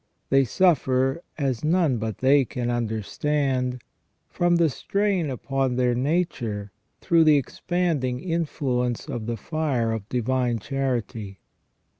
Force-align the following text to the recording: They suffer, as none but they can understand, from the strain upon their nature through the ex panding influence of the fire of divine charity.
They 0.31 0.45
suffer, 0.45 1.21
as 1.37 1.63
none 1.63 1.99
but 1.99 2.17
they 2.17 2.43
can 2.43 2.71
understand, 2.71 3.83
from 4.29 4.55
the 4.55 4.67
strain 4.67 5.29
upon 5.29 5.75
their 5.75 5.93
nature 5.93 6.71
through 7.01 7.25
the 7.25 7.37
ex 7.37 7.59
panding 7.67 8.19
influence 8.19 9.07
of 9.07 9.27
the 9.27 9.37
fire 9.37 9.91
of 9.91 10.09
divine 10.09 10.57
charity. 10.57 11.37